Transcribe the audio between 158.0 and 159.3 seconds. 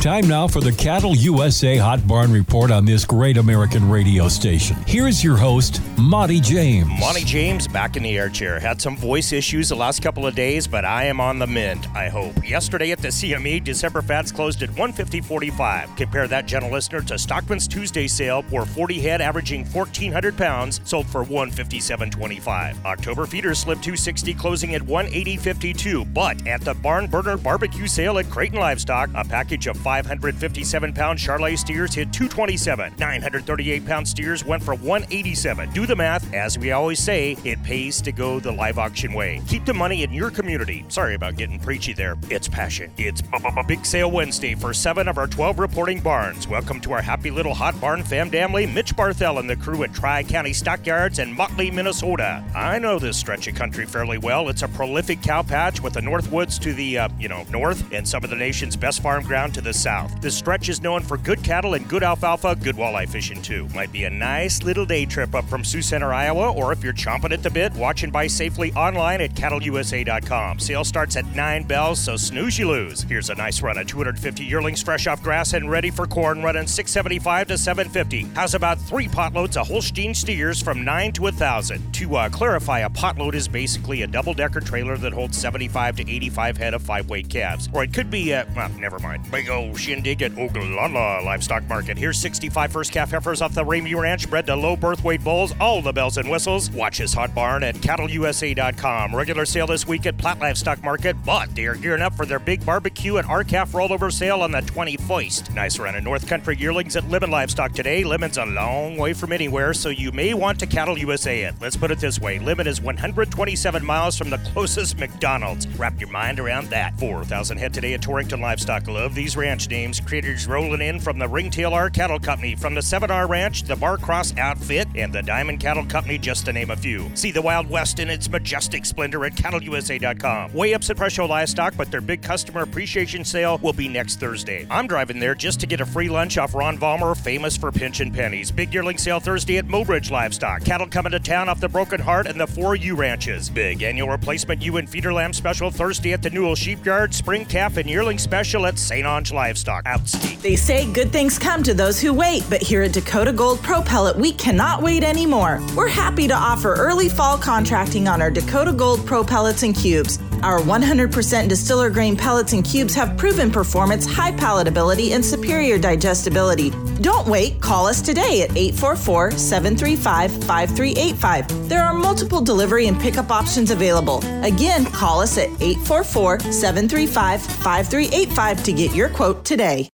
on our Dakota Gold Pro